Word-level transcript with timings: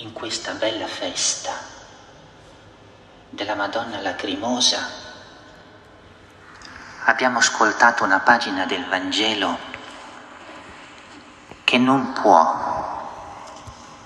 in 0.00 0.14
questa 0.14 0.52
bella 0.52 0.86
festa 0.86 1.52
della 3.28 3.54
Madonna 3.54 4.00
Lacrimosa 4.00 4.78
abbiamo 7.04 7.38
ascoltato 7.38 8.04
una 8.04 8.20
pagina 8.20 8.64
del 8.64 8.86
Vangelo 8.86 9.58
che 11.64 11.76
non 11.76 12.14
può 12.14 12.78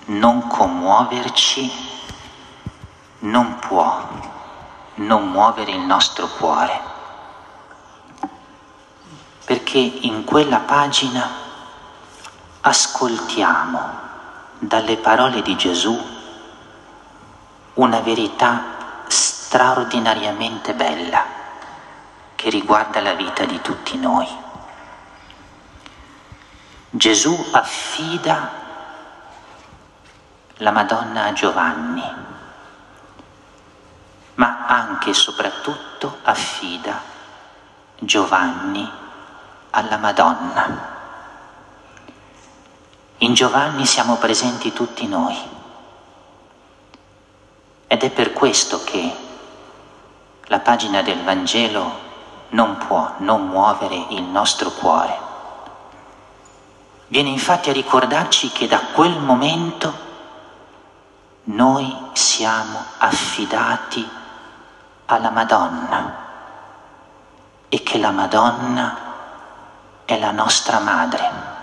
non 0.07 0.49
commuoverci, 0.49 1.71
non 3.21 3.59
può 3.61 4.09
non 4.95 5.31
muovere 5.31 5.71
il 5.71 5.81
nostro 5.81 6.27
cuore, 6.27 6.81
perché 9.45 9.79
in 9.79 10.25
quella 10.25 10.59
pagina 10.59 11.31
ascoltiamo 12.63 14.05
dalle 14.67 14.97
parole 14.97 15.43
di 15.43 15.57
Gesù 15.57 16.13
una 17.75 18.01
verità 18.01 18.63
straordinariamente 19.09 20.75
bella 20.75 21.25
che 22.35 22.49
riguarda 22.51 23.01
la 23.01 23.15
vita 23.15 23.45
di 23.45 23.61
tutti 23.61 23.99
noi. 23.99 24.27
Gesù 26.91 27.49
affida 27.53 28.63
la 30.59 30.71
Madonna 30.71 31.25
a 31.25 31.33
Giovanni, 31.33 32.15
ma 34.35 34.65
anche 34.67 35.11
e 35.11 35.15
soprattutto 35.15 36.19
affida 36.23 37.01
Giovanni 37.99 38.91
alla 39.71 39.97
Madonna. 39.99 40.94
In 43.25 43.33
Giovanni 43.33 43.87
siamo 43.87 44.17
presenti 44.17 44.75
tutti 44.75 45.07
noi 45.07 45.35
ed 47.87 48.03
è 48.03 48.11
per 48.11 48.35
questo 48.35 48.85
che 48.85 49.17
la 50.49 50.59
pagina 50.59 51.01
del 51.01 51.23
Vangelo 51.23 51.91
non 52.51 52.77
può 52.77 53.15
non 53.21 53.47
muovere 53.47 53.95
il 54.11 54.25
nostro 54.25 54.73
cuore. 54.73 55.19
Viene 57.07 57.31
infatti 57.31 57.71
a 57.71 57.73
ricordarci 57.73 58.51
che 58.51 58.67
da 58.67 58.81
quel 58.93 59.19
momento 59.19 59.95
noi 61.45 61.97
siamo 62.13 62.79
affidati 62.99 64.07
alla 65.07 65.31
Madonna 65.31 66.17
e 67.71 67.83
che 67.83 67.97
la 67.97 68.11
Madonna 68.11 68.99
è 70.05 70.19
la 70.19 70.31
nostra 70.31 70.79
madre 70.79 71.54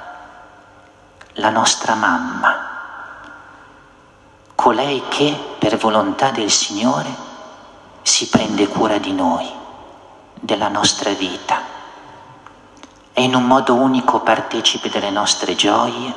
la 1.36 1.50
nostra 1.50 1.96
mamma, 1.96 2.70
colei 4.56 5.04
che 5.08 5.56
per 5.58 5.78
volontà 5.78 6.32
del 6.32 6.52
Signore 6.52 7.30
si 8.02 8.28
prende 8.28 8.68
cura 8.68 8.98
di 8.98 9.14
noi, 9.14 9.50
della 10.34 10.68
nostra 10.68 11.12
vita, 11.12 11.62
è 13.14 13.22
in 13.22 13.34
un 13.36 13.46
modo 13.46 13.76
unico 13.76 14.20
partecipe 14.20 14.90
delle 14.90 15.10
nostre 15.10 15.56
gioie 15.56 16.14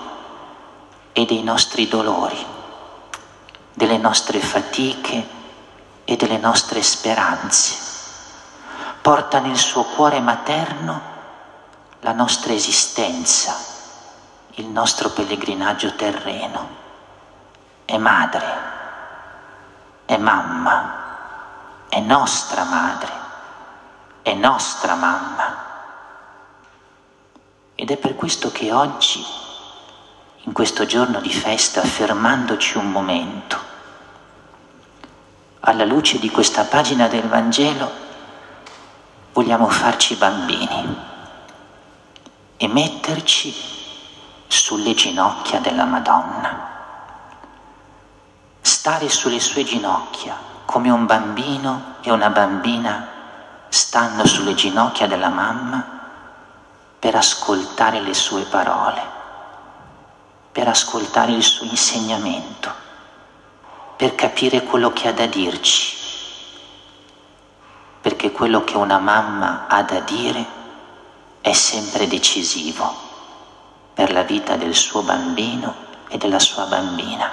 e 1.13 1.25
dei 1.27 1.43
nostri 1.45 1.87
dolori, 1.87 2.45
delle 3.73 3.99
nostre 3.99 4.41
fatiche 4.41 5.29
e 6.05 6.17
delle 6.17 6.39
nostre 6.39 6.83
speranze. 6.83 7.93
Porta 9.01 9.39
nel 9.39 9.57
suo 9.57 9.85
cuore 9.85 10.19
materno 10.21 11.13
la 12.01 12.13
nostra 12.13 12.53
esistenza 12.53 13.74
il 14.57 14.67
nostro 14.67 15.11
pellegrinaggio 15.11 15.95
terreno. 15.95 16.83
È 17.85 17.97
madre, 17.97 18.47
è 20.05 20.17
mamma, 20.17 21.87
è 21.89 22.01
nostra 22.01 22.65
madre, 22.65 23.13
è 24.23 24.33
nostra 24.35 24.95
mamma. 24.95 25.63
Ed 27.75 27.91
è 27.91 27.97
per 27.97 28.15
questo 28.15 28.53
che 28.53 28.73
oggi, 28.73 29.25
in 30.43 30.53
questo 30.53 30.87
giorno 30.87 31.21
di 31.21 31.33
festa, 31.33 31.83
fermandoci 31.83 32.79
un 32.79 32.91
momento, 32.91 33.73
alla 35.61 35.85
luce 35.85 36.19
di 36.19 36.31
questa 36.31 36.65
pagina 36.65 37.09
del 37.09 37.27
Vangelo, 37.27 38.03
vogliamo 39.33 39.69
farci 39.69 40.15
bambini 40.15 40.97
e 42.57 42.69
metterci 42.69 43.83
sulle 44.75 44.95
ginocchia 44.95 45.61
della 45.61 45.85
Madonna. 45.85 46.73
Stare 48.61 49.09
sulle 49.09 49.39
sue 49.39 49.63
ginocchia 49.63 50.37
come 50.65 50.91
un 50.91 51.07
bambino 51.07 51.95
e 52.01 52.11
una 52.11 52.29
bambina 52.31 53.07
stanno 53.69 54.27
sulle 54.27 54.55
ginocchia 54.55 55.07
della 55.07 55.29
mamma 55.29 55.87
per 56.99 57.15
ascoltare 57.15 58.01
le 58.01 58.15
sue 58.15 58.43
parole, 58.43 59.01
per 60.51 60.67
ascoltare 60.67 61.31
il 61.31 61.43
suo 61.45 61.67
insegnamento, 61.67 62.73
per 63.95 64.17
capire 64.17 64.65
quello 64.65 64.93
che 64.93 65.07
ha 65.07 65.13
da 65.13 65.27
dirci, 65.27 65.97
perché 68.01 68.33
quello 68.33 68.65
che 68.65 68.77
una 68.77 68.99
mamma 68.99 69.67
ha 69.69 69.83
da 69.85 70.01
dire 70.01 70.45
è 71.41 71.53
sempre 71.53 72.09
decisivo 72.09 73.13
per 73.95 74.13
la 74.13 74.23
vita 74.23 74.57
del 74.57 74.75
suo 74.75 75.03
bambino 75.03 75.73
e 76.09 76.19
della 76.19 76.41
sua 76.41 76.65
bambina. 76.65 77.31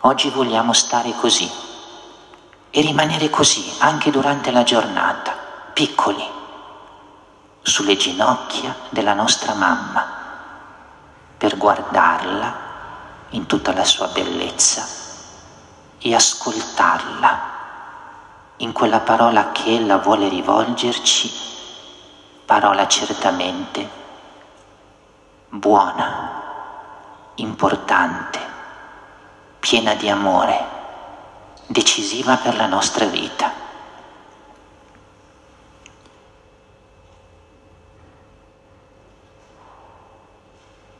Oggi 0.00 0.28
vogliamo 0.30 0.72
stare 0.72 1.14
così 1.14 1.48
e 2.68 2.80
rimanere 2.80 3.30
così 3.30 3.76
anche 3.78 4.10
durante 4.10 4.50
la 4.50 4.64
giornata, 4.64 5.32
piccoli, 5.72 6.28
sulle 7.62 7.96
ginocchia 7.96 8.74
della 8.88 9.14
nostra 9.14 9.54
mamma, 9.54 10.20
per 11.38 11.56
guardarla 11.56 12.70
in 13.30 13.46
tutta 13.46 13.72
la 13.72 13.84
sua 13.84 14.08
bellezza 14.08 14.84
e 15.98 16.12
ascoltarla 16.12 17.50
in 18.56 18.72
quella 18.72 18.98
parola 18.98 19.52
che 19.52 19.76
ella 19.76 19.98
vuole 19.98 20.28
rivolgerci, 20.28 21.30
parola 22.44 22.88
certamente 22.88 24.00
buona, 25.54 27.32
importante, 27.34 28.40
piena 29.60 29.92
di 29.92 30.08
amore, 30.08 30.66
decisiva 31.66 32.36
per 32.36 32.56
la 32.56 32.64
nostra 32.64 33.04
vita. 33.04 33.52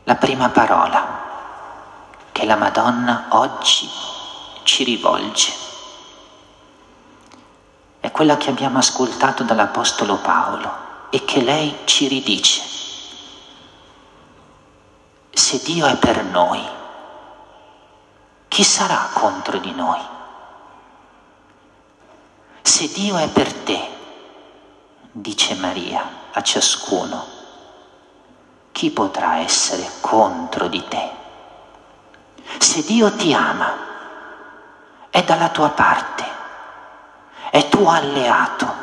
La 0.05 0.17
prima 0.17 0.51
parola 0.51 1.21
che 2.31 2.45
la 2.45 2.57
Madonna 2.57 3.29
oggi 3.31 3.89
ci 4.65 4.85
rivolge 4.85 5.51
è 8.01 8.11
quella 8.11 8.37
che 8.37 8.51
abbiamo 8.51 8.77
ascoltato 8.77 9.45
dall'Apostolo 9.45 10.17
Paolo 10.17 11.09
e 11.09 11.25
che 11.25 11.41
lei 11.41 11.79
ci 11.85 12.07
ridice 12.09 12.72
se 15.53 15.61
Dio 15.65 15.85
è 15.85 15.97
per 15.99 16.25
noi, 16.25 16.67
chi 18.49 18.65
sarà 18.65 19.11
contro 19.13 19.59
di 19.59 19.71
noi? 19.73 20.01
Se 22.63 22.89
Dio 22.89 23.19
è 23.19 23.29
per 23.29 23.53
te, 23.53 23.89
dice 25.11 25.55
Maria 25.57 26.09
a 26.33 26.41
ciascuno, 26.41 27.27
chi 28.73 28.91
potrà 28.93 29.41
essere 29.41 29.87
contro 30.01 30.69
di 30.69 30.83
te? 30.89 31.11
Se 32.57 32.83
Dio 32.85 33.13
ti 33.13 33.35
ama, 33.35 33.75
è 35.11 35.23
dalla 35.23 35.51
tua 35.51 35.69
parte, 35.69 36.25
è 37.51 37.69
tuo 37.69 37.91
alleato, 37.91 38.75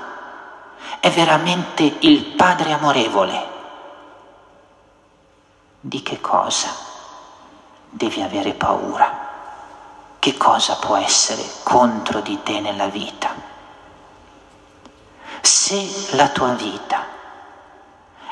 è 1.00 1.10
veramente 1.10 1.96
il 2.02 2.26
Padre 2.26 2.74
amorevole 2.74 3.58
di 5.82 6.02
che 6.02 6.20
cosa 6.20 6.70
devi 7.90 8.22
avere 8.22 8.54
paura? 8.54 9.28
Che 10.20 10.36
cosa 10.36 10.76
può 10.76 10.98
essere 10.98 11.44
contro 11.64 12.20
di 12.20 12.44
te 12.44 12.60
nella 12.60 12.88
vita? 12.88 13.34
Se 15.40 16.16
la 16.16 16.28
tua 16.28 16.50
vita 16.50 17.06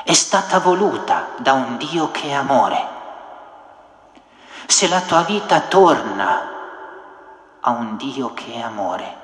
è 0.02 0.12
stata 0.12 0.58
voluta 0.58 1.30
da 1.38 1.54
un 1.54 1.78
Dio 1.78 2.10
che 2.10 2.28
è 2.28 2.32
amore, 2.32 2.96
se 4.66 4.86
la 4.88 5.00
tua 5.00 5.22
vita 5.22 5.60
torna 5.60 6.56
a 7.60 7.70
un 7.70 7.96
Dio 7.96 8.34
che 8.34 8.52
è 8.52 8.60
amore, 8.60 9.16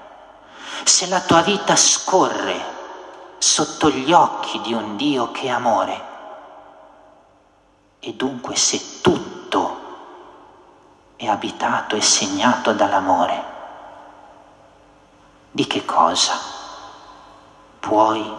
se 0.85 1.07
la 1.09 1.21
tua 1.21 1.43
vita 1.43 1.77
scorre 1.77 2.73
sotto 3.37 3.91
gli 3.91 4.13
occhi 4.13 4.61
di 4.63 4.73
un 4.73 4.97
Dio 4.97 5.31
che 5.31 5.49
è 5.49 5.51
amore, 5.51 6.13
e 8.07 8.13
dunque 8.13 8.55
se 8.55 9.01
tutto 9.01 9.83
è 11.17 11.27
abitato 11.27 11.97
e 11.97 12.03
segnato 12.03 12.75
dall'amore, 12.75 13.53
di 15.51 15.67
che 15.67 15.87
cosa 15.87 16.35
puoi 17.81 18.31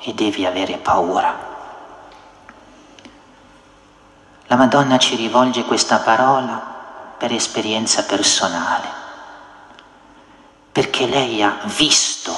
e 0.00 0.12
devi 0.12 0.44
avere 0.44 0.76
paura? 0.78 1.50
La 4.46 4.56
Madonna 4.56 4.98
ci 4.98 5.14
rivolge 5.14 5.64
questa 5.64 5.98
parola 5.98 6.70
per 7.16 7.32
esperienza 7.32 8.02
personale, 8.02 8.88
perché 10.72 11.06
lei 11.06 11.40
ha 11.44 11.60
visto 11.62 12.34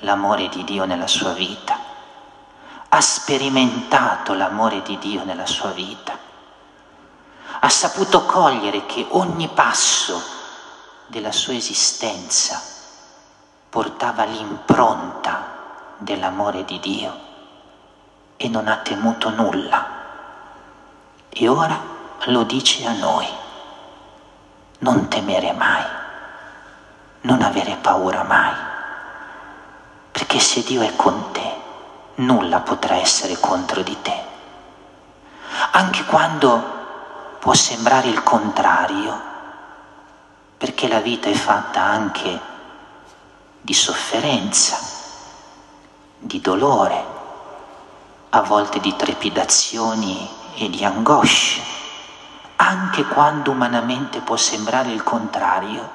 l'amore 0.00 0.50
di 0.50 0.64
Dio 0.64 0.84
nella 0.84 1.06
sua 1.06 1.32
vita, 1.32 1.75
ha 2.88 3.00
sperimentato 3.00 4.34
l'amore 4.34 4.82
di 4.82 4.98
Dio 4.98 5.24
nella 5.24 5.46
sua 5.46 5.70
vita, 5.70 6.16
ha 7.60 7.68
saputo 7.68 8.24
cogliere 8.24 8.86
che 8.86 9.06
ogni 9.10 9.48
passo 9.48 10.22
della 11.06 11.32
sua 11.32 11.54
esistenza 11.54 12.60
portava 13.68 14.24
l'impronta 14.24 15.54
dell'amore 15.98 16.64
di 16.64 16.78
Dio 16.80 17.20
e 18.36 18.48
non 18.48 18.68
ha 18.68 18.76
temuto 18.76 19.30
nulla. 19.30 19.94
E 21.28 21.48
ora 21.48 21.78
lo 22.24 22.42
dice 22.44 22.86
a 22.86 22.92
noi, 22.92 23.26
non 24.78 25.08
temere 25.08 25.52
mai, 25.52 25.84
non 27.22 27.42
avere 27.42 27.76
paura 27.80 28.22
mai, 28.22 28.54
perché 30.10 30.38
se 30.38 30.62
Dio 30.62 30.82
è 30.82 30.94
con 30.96 31.32
te, 31.32 31.55
nulla 32.16 32.60
potrà 32.60 32.96
essere 32.96 33.38
contro 33.38 33.82
di 33.82 33.96
te. 34.02 34.24
Anche 35.72 36.04
quando 36.04 36.74
può 37.38 37.52
sembrare 37.54 38.08
il 38.08 38.22
contrario, 38.22 39.20
perché 40.56 40.88
la 40.88 41.00
vita 41.00 41.28
è 41.28 41.34
fatta 41.34 41.82
anche 41.82 42.40
di 43.60 43.74
sofferenza, 43.74 44.78
di 46.18 46.40
dolore, 46.40 47.04
a 48.30 48.40
volte 48.42 48.80
di 48.80 48.94
trepidazioni 48.96 50.28
e 50.56 50.70
di 50.70 50.84
angosce, 50.84 51.60
anche 52.56 53.04
quando 53.04 53.50
umanamente 53.50 54.20
può 54.20 54.36
sembrare 54.36 54.90
il 54.90 55.02
contrario. 55.02 55.90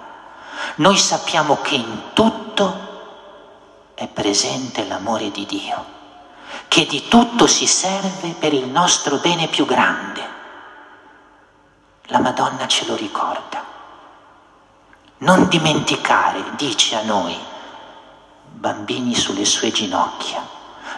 Noi 0.76 0.98
sappiamo 0.98 1.58
che 1.62 1.76
in 1.76 2.02
tutto 2.14 2.90
è 3.96 4.08
presente 4.08 4.86
l'amore 4.86 5.32
di 5.32 5.46
Dio, 5.46 5.86
che 6.68 6.86
di 6.86 7.07
tutto 7.07 7.48
si 7.48 7.68
serve 7.68 8.36
per 8.39 8.53
il 8.53 8.68
nostro 8.68 9.18
bene 9.18 9.48
più 9.48 9.65
grande. 9.65 10.30
La 12.06 12.19
Madonna 12.19 12.68
ce 12.68 12.86
lo 12.86 12.95
ricorda. 12.95 13.63
Non 15.18 15.48
dimenticare, 15.48 16.44
dice 16.56 16.95
a 16.95 17.03
noi, 17.03 17.38
bambini 18.44 19.15
sulle 19.15 19.45
sue 19.45 19.71
ginocchia, 19.71 20.45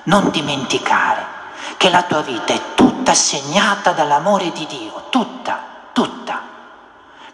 non 0.03 0.29
dimenticare 0.29 1.25
che 1.77 1.89
la 1.89 2.03
tua 2.03 2.21
vita 2.21 2.53
è 2.53 2.73
tutta 2.75 3.13
segnata 3.13 3.91
dall'amore 3.91 4.51
di 4.51 4.65
Dio, 4.65 5.07
tutta, 5.09 5.61
tutta, 5.91 6.41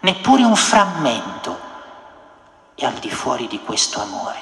neppure 0.00 0.42
un 0.42 0.56
frammento 0.56 1.68
è 2.74 2.86
al 2.86 2.94
di 2.94 3.10
fuori 3.10 3.46
di 3.46 3.60
questo 3.60 4.00
amore. 4.00 4.38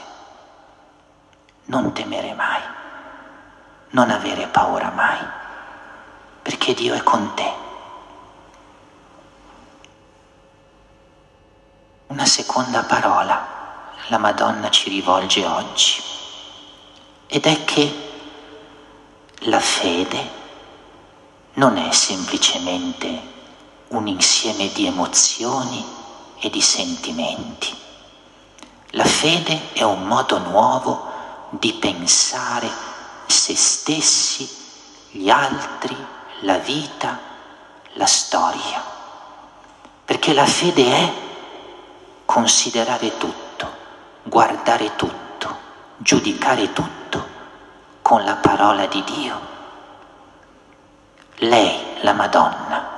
Non 1.66 1.92
temere 1.92 2.34
mai, 2.34 2.62
non 3.90 4.10
avere 4.10 4.46
paura 4.48 4.90
mai, 4.90 5.18
perché 6.42 6.74
Dio 6.74 6.94
è 6.94 7.02
con 7.02 7.34
te. 7.34 7.52
Una 12.08 12.26
seconda 12.26 12.82
parola 12.82 13.56
la 14.08 14.18
Madonna 14.18 14.70
ci 14.70 14.88
rivolge 14.88 15.44
oggi 15.44 16.02
ed 17.26 17.44
è 17.44 17.64
che 17.64 18.06
la 19.42 19.60
fede 19.60 20.36
non 21.54 21.76
è 21.76 21.92
semplicemente 21.92 23.36
un 23.88 24.06
insieme 24.06 24.70
di 24.72 24.86
emozioni 24.86 25.84
e 26.40 26.48
di 26.50 26.60
sentimenti. 26.60 27.76
La 28.92 29.04
fede 29.04 29.72
è 29.72 29.82
un 29.82 30.04
modo 30.04 30.38
nuovo 30.38 31.10
di 31.50 31.74
pensare 31.74 32.87
se 33.30 33.56
stessi, 33.56 34.48
gli 35.10 35.28
altri, 35.28 35.96
la 36.40 36.58
vita, 36.58 37.18
la 37.92 38.06
storia. 38.06 38.82
Perché 40.04 40.32
la 40.32 40.46
fede 40.46 40.84
è 40.84 41.12
considerare 42.24 43.16
tutto, 43.16 43.70
guardare 44.22 44.96
tutto, 44.96 45.56
giudicare 45.96 46.72
tutto 46.72 47.26
con 48.02 48.24
la 48.24 48.36
parola 48.36 48.86
di 48.86 49.04
Dio. 49.04 49.40
Lei, 51.36 51.98
la 52.00 52.12
Madonna, 52.12 52.96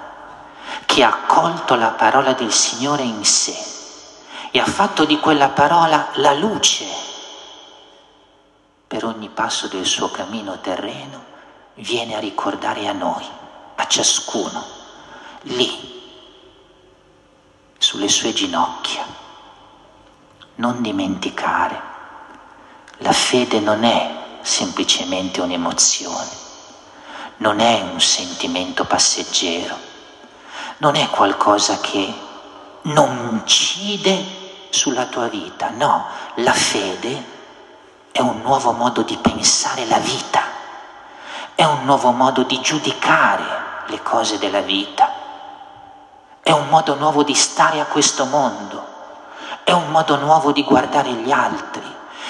che 0.86 1.02
ha 1.02 1.08
accolto 1.08 1.74
la 1.74 1.90
parola 1.90 2.32
del 2.32 2.52
Signore 2.52 3.02
in 3.02 3.24
sé 3.24 3.56
e 4.50 4.58
ha 4.58 4.66
fatto 4.66 5.04
di 5.04 5.18
quella 5.20 5.48
parola 5.48 6.08
la 6.14 6.32
luce 6.32 7.09
per 8.90 9.04
ogni 9.04 9.28
passo 9.28 9.68
del 9.68 9.86
suo 9.86 10.10
cammino 10.10 10.58
terreno, 10.58 11.24
viene 11.74 12.16
a 12.16 12.18
ricordare 12.18 12.88
a 12.88 12.92
noi, 12.92 13.24
a 13.76 13.86
ciascuno, 13.86 14.64
lì, 15.42 16.02
sulle 17.78 18.08
sue 18.08 18.32
ginocchia. 18.32 19.04
Non 20.56 20.82
dimenticare, 20.82 21.80
la 22.96 23.12
fede 23.12 23.60
non 23.60 23.84
è 23.84 24.38
semplicemente 24.40 25.40
un'emozione, 25.40 26.30
non 27.36 27.60
è 27.60 27.82
un 27.82 28.00
sentimento 28.00 28.86
passeggero, 28.86 29.78
non 30.78 30.96
è 30.96 31.08
qualcosa 31.10 31.78
che 31.78 32.12
non 32.82 33.28
incide 33.34 34.66
sulla 34.70 35.06
tua 35.06 35.28
vita, 35.28 35.70
no, 35.70 36.06
la 36.34 36.52
fede 36.52 37.38
è 38.12 38.20
un 38.20 38.40
nuovo 38.42 38.72
modo 38.72 39.02
di 39.02 39.16
pensare 39.16 39.86
la 39.86 39.98
vita, 39.98 40.42
è 41.54 41.64
un 41.64 41.84
nuovo 41.84 42.10
modo 42.10 42.42
di 42.42 42.60
giudicare 42.60 43.84
le 43.86 44.02
cose 44.02 44.38
della 44.38 44.60
vita, 44.60 45.12
è 46.42 46.50
un 46.50 46.68
modo 46.68 46.96
nuovo 46.96 47.22
di 47.22 47.34
stare 47.34 47.80
a 47.80 47.86
questo 47.86 48.24
mondo, 48.24 48.84
è 49.62 49.72
un 49.72 49.90
modo 49.90 50.16
nuovo 50.16 50.50
di 50.50 50.64
guardare 50.64 51.12
gli 51.12 51.30
altri, 51.30 51.82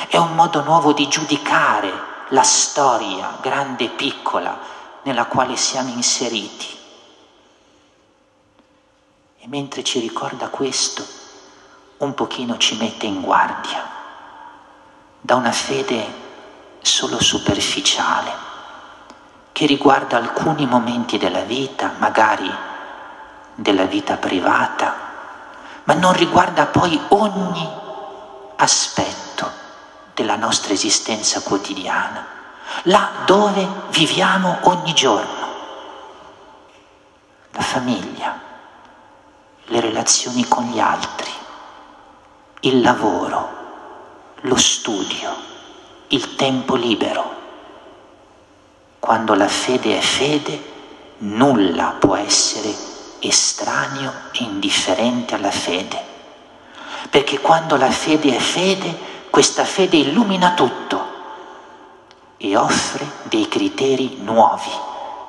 è 0.09 0.17
un 0.19 0.35
modo 0.35 0.63
nuovo 0.63 0.93
di 0.93 1.09
giudicare 1.09 2.09
la 2.29 2.43
storia, 2.43 3.39
grande 3.41 3.85
e 3.85 3.89
piccola, 3.89 4.59
nella 5.03 5.25
quale 5.25 5.57
siamo 5.57 5.91
inseriti. 5.91 6.79
E 9.39 9.49
mentre 9.49 9.83
ci 9.83 9.99
ricorda 9.99 10.49
questo, 10.49 11.03
un 11.99 12.13
pochino 12.15 12.59
ci 12.59 12.77
mette 12.77 13.07
in 13.07 13.23
guardia 13.23 14.00
da 15.21 15.35
una 15.35 15.53
fede 15.53 16.19
solo 16.81 17.21
superficiale, 17.21 18.49
che 19.53 19.67
riguarda 19.67 20.17
alcuni 20.17 20.67
momenti 20.67 21.19
della 21.19 21.43
vita, 21.43 21.93
magari 21.99 22.51
della 23.55 23.85
vita 23.85 24.17
privata, 24.17 25.09
ma 25.85 25.95
non 25.95 26.13
riguarda 26.15 26.67
poi 26.67 26.99
ogni 27.09 27.69
aspetto 28.57 29.51
della 30.15 30.37
nostra 30.37 30.73
esistenza 30.73 31.43
quotidiana, 31.43 32.27
là 32.85 33.11
dove 33.27 33.67
viviamo 33.91 34.59
ogni 34.63 34.95
giorno. 34.95 35.49
La 37.53 37.63
famiglia, 37.63 38.39
le 39.65 39.81
relazioni 39.81 40.47
con 40.49 40.65
gli 40.65 40.79
altri, 40.79 41.31
il 42.61 42.81
lavoro, 42.81 43.60
lo 44.43 44.57
studio, 44.57 45.35
il 46.09 46.35
tempo 46.37 46.75
libero. 46.75 47.39
Quando 48.99 49.35
la 49.35 49.49
fede 49.49 49.99
è 49.99 50.01
fede, 50.01 50.63
nulla 51.19 51.97
può 51.99 52.17
essere 52.17 52.75
estraneo 53.19 54.13
e 54.33 54.45
indifferente 54.45 55.35
alla 55.35 55.51
fede. 55.51 56.09
Perché 57.11 57.41
quando 57.41 57.77
la 57.77 57.91
fede 57.91 58.35
è 58.37 58.39
fede, 58.39 59.09
questa 59.31 59.65
fede 59.65 59.97
illumina 59.97 60.55
tutto 60.55 61.09
e 62.37 62.57
offre 62.57 63.07
dei 63.25 63.49
criteri 63.49 64.19
nuovi 64.23 64.71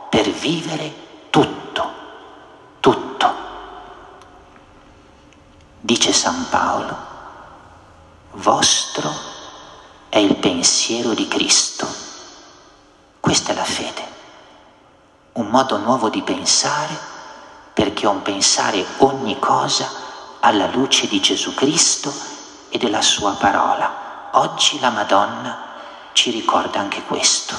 per 0.09 0.29
vivere 0.29 0.93
tutto, 1.29 1.91
tutto. 2.79 3.33
Dice 5.81 6.13
San 6.13 6.47
Paolo, 6.49 7.10
vostro 8.41 9.13
è 10.09 10.17
il 10.17 10.35
pensiero 10.35 11.13
di 11.13 11.27
Cristo. 11.27 11.87
Questa 13.19 13.51
è 13.51 13.55
la 13.55 13.63
fede, 13.63 14.03
un 15.33 15.47
modo 15.47 15.77
nuovo 15.77 16.09
di 16.09 16.21
pensare 16.23 17.09
perché 17.71 18.07
ho 18.07 18.11
un 18.11 18.21
pensare 18.21 18.83
ogni 18.97 19.39
cosa 19.39 19.89
alla 20.41 20.67
luce 20.67 21.07
di 21.07 21.21
Gesù 21.21 21.53
Cristo 21.53 22.11
e 22.69 22.77
della 22.77 23.01
sua 23.01 23.33
parola. 23.33 24.29
Oggi 24.33 24.79
la 24.79 24.89
Madonna 24.89 25.69
ci 26.13 26.31
ricorda 26.31 26.79
anche 26.79 27.03
questo. 27.03 27.55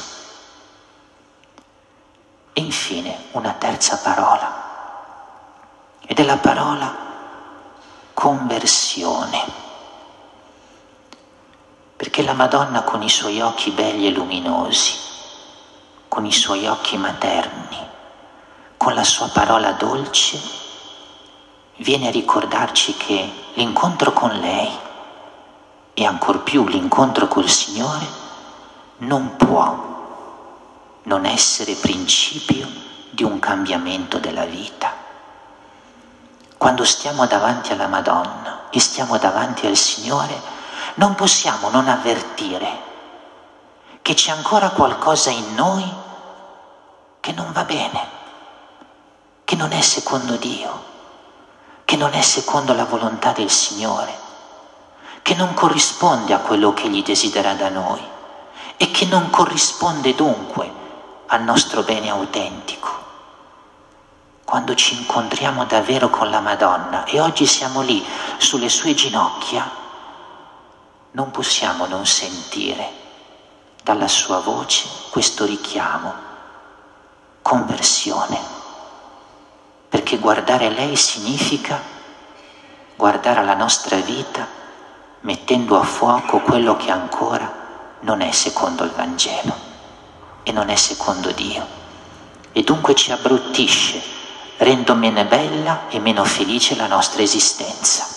E 2.53 2.61
infine 2.61 3.29
una 3.33 3.53
terza 3.53 3.97
parola, 3.99 4.61
ed 6.05 6.19
è 6.19 6.23
la 6.25 6.37
parola 6.37 6.95
conversione. 8.12 9.62
Perché 12.02 12.25
la 12.25 12.32
Madonna 12.32 12.82
con 12.82 13.00
i 13.04 13.09
suoi 13.09 13.40
occhi 13.40 13.71
belli 13.71 14.09
e 14.09 14.11
luminosi, 14.11 14.99
con 16.09 16.26
i 16.26 16.32
suoi 16.32 16.66
occhi 16.66 16.97
materni, 16.97 17.78
con 18.76 18.92
la 18.94 19.04
sua 19.04 19.28
parola 19.28 19.71
dolce, 19.71 20.37
viene 21.76 22.09
a 22.09 22.11
ricordarci 22.11 22.97
che 22.97 23.32
l'incontro 23.54 24.12
con 24.12 24.30
lei 24.30 24.68
e 25.94 26.04
ancor 26.04 26.42
più 26.42 26.66
l'incontro 26.66 27.28
col 27.28 27.49
Signore 27.49 28.06
non 28.97 29.37
può 29.37 31.00
non 31.04 31.25
essere 31.25 31.75
principio 31.75 32.66
di 33.11 33.23
un 33.23 33.38
cambiamento 33.38 34.18
della 34.18 34.44
vita. 34.44 34.92
Quando 36.59 36.82
stiamo 36.82 37.26
davanti 37.26 37.73
alla 37.73 37.87
Madonna 37.87 38.71
e 38.71 38.80
stiamo 38.80 39.18
davanti 39.18 39.68
al 39.68 39.76
Signore, 39.76 40.51
non 40.95 41.15
possiamo 41.15 41.71
non 41.71 41.89
avvertire 41.89 42.91
che 44.03 44.15
c'è 44.15 44.31
ancora 44.31 44.71
qualcosa 44.71 45.31
in 45.31 45.55
noi 45.55 45.91
che 47.21 47.33
non 47.33 47.53
va 47.53 47.65
bene 47.65 48.21
che 49.53 49.59
non 49.59 49.73
è 49.73 49.83
secondo 49.83 50.37
Dio, 50.37 50.85
che 51.85 51.97
non 51.97 52.15
è 52.15 52.23
secondo 52.23 52.73
la 52.73 52.87
volontà 52.87 53.33
del 53.33 53.51
Signore, 53.51 54.19
che 55.21 55.35
non 55.35 55.53
corrisponde 55.53 56.33
a 56.33 56.39
quello 56.39 56.73
che 56.73 56.85
Egli 56.85 57.03
desidera 57.03 57.53
da 57.53 57.69
noi 57.69 58.01
e 58.79 58.91
che 58.91 59.05
non 59.05 59.29
corrisponde 59.29 60.15
dunque 60.15 60.73
al 61.27 61.43
nostro 61.43 61.83
bene 61.83 62.09
autentico. 62.09 62.89
Quando 64.43 64.75
ci 64.75 64.97
incontriamo 64.97 65.67
davvero 65.67 66.09
con 66.09 66.31
la 66.31 66.41
Madonna 66.41 67.05
e 67.05 67.21
oggi 67.21 67.45
siamo 67.45 67.83
lì 67.83 68.03
sulle 68.39 68.71
sue 68.71 68.95
ginocchia, 68.95 69.71
non 71.12 71.31
possiamo 71.31 71.87
non 71.87 72.04
sentire 72.07 73.00
dalla 73.83 74.09
sua 74.09 74.38
voce 74.38 74.87
questo 75.11 75.45
richiamo, 75.45 76.12
conversione 77.42 78.38
perché 79.88 80.19
guardare 80.19 80.71
lei 80.71 80.97
significa 80.97 81.81
guardare 82.97 83.45
la 83.45 83.54
nostra 83.54 83.97
vita 83.97 84.47
mettendo 85.21 85.78
a 85.78 85.83
fuoco 85.83 86.40
quello 86.40 86.76
che 86.76 86.90
ancora 86.90 87.61
non 88.00 88.21
è 88.21 88.31
secondo 88.31 88.85
il 88.85 88.90
Vangelo 88.90 89.54
e 90.42 90.52
non 90.52 90.69
è 90.69 90.76
secondo 90.76 91.31
Dio 91.33 91.81
e 92.52 92.62
dunque 92.62 92.95
ci 92.95 93.12
abbruttisce, 93.12 94.00
rendo 94.59 94.95
meno 94.95 95.25
bella 95.25 95.88
e 95.88 95.99
meno 95.99 96.25
felice 96.25 96.76
la 96.76 96.87
nostra 96.87 97.23
esistenza. 97.23 98.12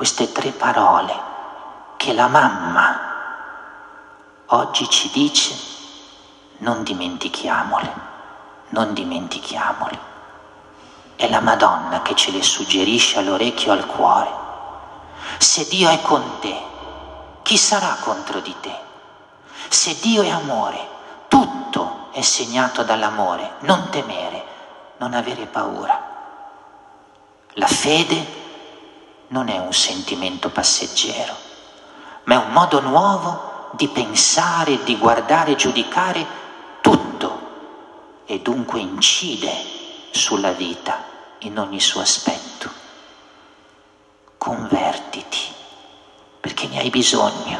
Queste 0.00 0.32
tre 0.32 0.52
parole 0.52 1.14
che 1.98 2.14
la 2.14 2.26
mamma 2.26 2.98
oggi 4.46 4.88
ci 4.88 5.10
dice, 5.10 5.54
non 6.60 6.82
dimentichiamole 6.84 7.92
non 8.70 8.94
dimentichiamoli. 8.94 9.98
È 11.16 11.28
la 11.28 11.40
Madonna 11.40 12.00
che 12.00 12.14
ce 12.14 12.30
le 12.30 12.42
suggerisce 12.42 13.18
all'orecchio 13.18 13.74
e 13.74 13.76
al 13.76 13.84
cuore. 13.84 14.30
Se 15.36 15.68
Dio 15.68 15.90
è 15.90 16.00
con 16.00 16.38
te, 16.40 16.58
chi 17.42 17.58
sarà 17.58 17.94
contro 18.00 18.40
di 18.40 18.54
te? 18.58 18.74
Se 19.68 19.98
Dio 20.00 20.22
è 20.22 20.30
amore, 20.30 20.78
tutto 21.28 22.08
è 22.12 22.22
segnato 22.22 22.84
dall'amore, 22.84 23.56
non 23.58 23.90
temere, 23.90 24.44
non 24.96 25.12
avere 25.12 25.44
paura. 25.44 26.08
La 27.52 27.66
fede 27.66 28.39
non 29.30 29.48
è 29.48 29.58
un 29.58 29.72
sentimento 29.72 30.50
passeggero, 30.50 31.34
ma 32.24 32.34
è 32.34 32.44
un 32.46 32.52
modo 32.52 32.80
nuovo 32.80 33.70
di 33.72 33.88
pensare, 33.88 34.82
di 34.84 34.96
guardare, 34.96 35.56
giudicare 35.56 36.38
e 38.30 38.38
dunque 38.38 38.78
incide 38.78 39.50
sulla 40.12 40.52
vita 40.52 41.02
in 41.38 41.58
ogni 41.58 41.80
suo 41.80 42.00
aspetto. 42.00 42.70
Convertiti, 44.38 45.52
perché 46.38 46.68
ne 46.68 46.78
hai 46.78 46.90
bisogno. 46.90 47.58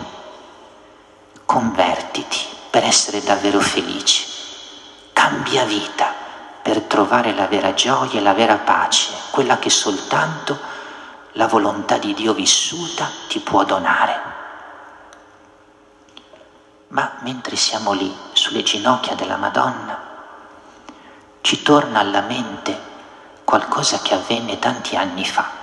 Convertiti 1.45 2.39
per 2.71 2.85
essere 2.85 3.21
davvero 3.21 3.59
felice. 3.59 4.25
Cambia 5.13 5.65
vita 5.65 6.15
per 6.63 6.83
trovare 6.83 7.35
la 7.35 7.49
vera 7.49 7.75
gioia 7.75 8.21
e 8.21 8.23
la 8.23 8.33
vera 8.33 8.59
pace, 8.59 9.11
quella 9.33 9.59
che 9.59 9.71
soltanto 9.71 10.57
la 11.33 11.47
volontà 11.47 11.99
di 11.99 12.13
Dio 12.15 12.33
vissuta 12.35 13.09
ti 13.29 13.39
può 13.41 13.65
donare. 13.65 14.21
Ma 16.89 17.19
mentre 17.21 17.55
siamo 17.57 17.93
lì 17.93 18.15
sulle 18.33 18.63
ginocchia 18.63 19.15
della 19.15 19.37
Madonna, 19.37 20.09
ci 21.41 21.63
torna 21.63 22.01
alla 22.01 22.21
mente 22.21 22.89
qualcosa 23.45 23.99
che 24.01 24.15
avvenne 24.15 24.59
tanti 24.59 24.97
anni 24.97 25.25
fa. 25.25 25.59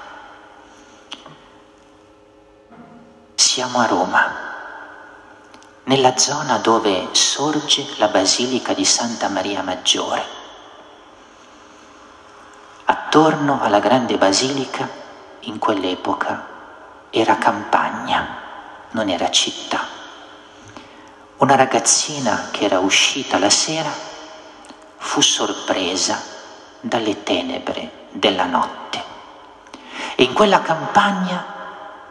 Siamo 3.36 3.80
a 3.80 3.86
Roma, 3.86 4.46
nella 5.84 6.18
zona 6.18 6.58
dove 6.58 7.10
sorge 7.12 7.86
la 7.98 8.08
Basilica 8.08 8.74
di 8.74 8.86
Santa 8.86 9.30
Maria 9.30 9.62
Maggiore. 9.64 10.36
Attorno 12.86 13.62
alla 13.62 13.80
grande 13.80 14.18
basilica, 14.18 15.06
in 15.48 15.60
quell'epoca, 15.60 16.46
era 17.10 17.38
campagna, 17.38 18.28
non 18.92 19.10
era 19.10 19.30
città. 19.32 19.86
Una 21.38 21.56
ragazzina 21.56 22.50
che 22.52 22.66
era 22.66 22.80
uscita 22.80 23.38
la 23.38 23.50
sera 23.50 23.90
fu 24.98 25.22
sorpresa 25.22 26.22
dalle 26.82 27.24
tenebre 27.24 28.08
della 28.12 28.46
notte 28.46 29.04
e 30.16 30.24
in 30.24 30.34
quella 30.34 30.62
campagna 30.62 31.56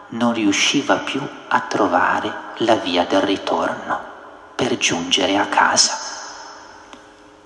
non 0.08 0.32
riusciva 0.32 0.96
più 0.96 1.20
a 1.48 1.60
trovare 1.60 2.32
la 2.58 2.76
via 2.76 3.04
del 3.04 3.20
ritorno 3.20 4.14
per 4.54 4.78
giungere 4.78 5.36
a 5.36 5.46
casa. 5.46 5.98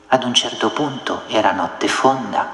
Ad 0.07 0.23
un 0.23 0.35
certo 0.35 0.71
punto 0.71 1.23
era 1.27 1.53
notte 1.53 1.89
fonda, 1.89 2.49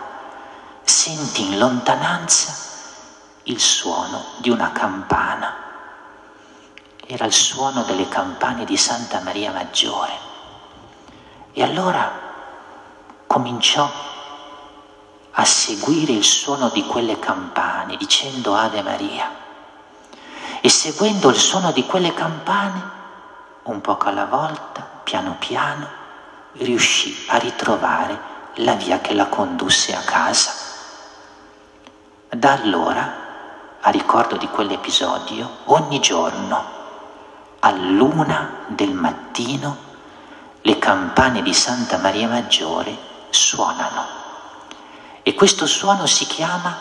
senti 0.84 1.42
in 1.42 1.58
lontananza 1.58 2.65
il 3.48 3.60
suono 3.60 4.24
di 4.38 4.50
una 4.50 4.72
campana. 4.72 5.54
Era 7.06 7.26
il 7.26 7.32
suono 7.32 7.82
delle 7.84 8.08
campane 8.08 8.64
di 8.64 8.76
Santa 8.76 9.20
Maria 9.20 9.52
Maggiore. 9.52 10.18
E 11.52 11.62
allora 11.62 12.10
cominciò 13.26 13.88
a 15.30 15.44
seguire 15.44 16.12
il 16.12 16.24
suono 16.24 16.70
di 16.70 16.84
quelle 16.86 17.18
campane 17.20 17.96
dicendo 17.96 18.56
Ave 18.56 18.82
Maria. 18.82 19.30
E 20.60 20.68
seguendo 20.68 21.28
il 21.28 21.36
suono 21.36 21.70
di 21.70 21.86
quelle 21.86 22.12
campane, 22.14 22.94
un 23.64 23.80
poco 23.80 24.08
alla 24.08 24.26
volta, 24.26 24.82
piano 25.04 25.36
piano, 25.38 25.88
riuscì 26.54 27.26
a 27.28 27.36
ritrovare 27.36 28.34
la 28.54 28.72
via 28.72 29.00
che 29.00 29.14
la 29.14 29.26
condusse 29.26 29.94
a 29.94 30.00
casa. 30.00 30.52
Da 32.28 32.52
allora, 32.52 33.25
a 33.86 33.90
ricordo 33.90 34.36
di 34.36 34.48
quell'episodio, 34.48 35.58
ogni 35.66 36.00
giorno, 36.00 36.64
all'una 37.60 38.64
del 38.66 38.92
mattino, 38.92 39.76
le 40.62 40.76
campane 40.80 41.40
di 41.40 41.54
Santa 41.54 41.96
Maria 41.98 42.26
Maggiore 42.26 42.96
suonano. 43.30 44.04
E 45.22 45.34
questo 45.34 45.66
suono 45.66 46.06
si 46.06 46.26
chiama 46.26 46.76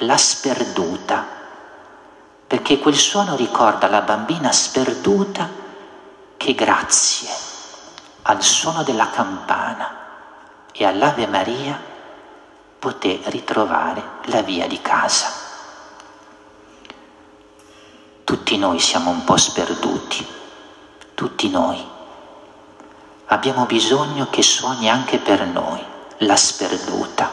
la 0.00 0.18
sperduta, 0.18 1.24
perché 2.46 2.78
quel 2.78 2.94
suono 2.94 3.36
ricorda 3.36 3.88
la 3.88 4.02
bambina 4.02 4.52
sperduta 4.52 5.48
che 6.36 6.54
grazie 6.54 7.30
al 8.22 8.42
suono 8.42 8.82
della 8.82 9.08
campana 9.08 9.96
e 10.72 10.84
all'Ave 10.84 11.26
Maria 11.26 11.80
poté 12.78 13.18
ritrovare 13.24 14.02
la 14.24 14.42
via 14.42 14.66
di 14.66 14.82
casa. 14.82 15.39
Tutti 18.24 18.56
noi 18.56 18.78
siamo 18.78 19.10
un 19.10 19.24
po' 19.24 19.36
sperduti, 19.36 20.26
tutti 21.14 21.48
noi. 21.50 21.84
Abbiamo 23.26 23.64
bisogno 23.66 24.28
che 24.30 24.42
suoni 24.42 24.88
anche 24.88 25.18
per 25.18 25.46
noi 25.46 25.84
l'ha 26.18 26.36
sperduta, 26.36 27.30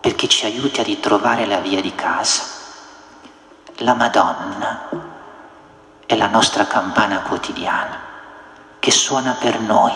perché 0.00 0.28
ci 0.28 0.44
aiuti 0.46 0.80
a 0.80 0.84
ritrovare 0.84 1.46
la 1.46 1.58
via 1.58 1.80
di 1.80 1.94
casa. 1.94 2.42
La 3.80 3.94
Madonna 3.94 4.88
è 6.06 6.16
la 6.16 6.28
nostra 6.28 6.66
campana 6.66 7.20
quotidiana 7.20 7.98
che 8.78 8.90
suona 8.90 9.32
per 9.32 9.58
noi 9.60 9.92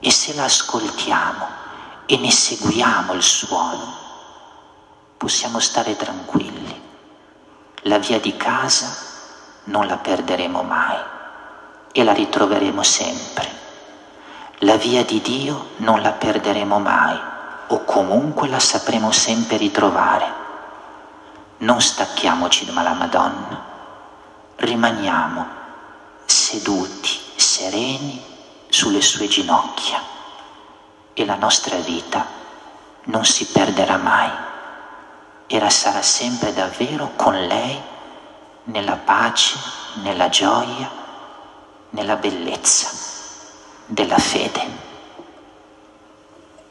e 0.00 0.10
se 0.10 0.34
la 0.34 0.44
ascoltiamo 0.44 1.46
e 2.06 2.16
ne 2.18 2.30
seguiamo 2.30 3.12
il 3.12 3.22
suono, 3.22 3.94
possiamo 5.16 5.60
stare 5.60 5.94
tranquilli. 5.94 6.71
La 7.86 7.98
via 7.98 8.20
di 8.20 8.36
casa 8.36 8.94
non 9.64 9.88
la 9.88 9.96
perderemo 9.96 10.62
mai 10.62 10.96
e 11.90 12.04
la 12.04 12.12
ritroveremo 12.12 12.80
sempre. 12.84 13.48
La 14.58 14.76
via 14.76 15.04
di 15.04 15.20
Dio 15.20 15.70
non 15.78 16.00
la 16.00 16.12
perderemo 16.12 16.78
mai 16.78 17.18
o 17.66 17.82
comunque 17.84 18.46
la 18.46 18.60
sapremo 18.60 19.10
sempre 19.10 19.56
ritrovare. 19.56 20.32
Non 21.58 21.80
stacchiamoci 21.80 22.66
dalla 22.66 22.92
Madonna, 22.92 23.64
rimaniamo 24.56 25.46
seduti, 26.24 27.18
sereni 27.34 28.22
sulle 28.68 29.02
sue 29.02 29.26
ginocchia 29.26 30.00
e 31.14 31.24
la 31.24 31.34
nostra 31.34 31.78
vita 31.78 32.24
non 33.06 33.24
si 33.24 33.46
perderà 33.46 33.96
mai 33.96 34.30
e 35.52 35.68
sarà 35.68 36.00
sempre 36.00 36.54
davvero 36.54 37.10
con 37.14 37.34
lei 37.34 37.78
nella 38.64 38.96
pace, 38.96 39.58
nella 40.02 40.30
gioia, 40.30 40.90
nella 41.90 42.16
bellezza 42.16 42.88
della 43.84 44.16
fede. 44.16 44.91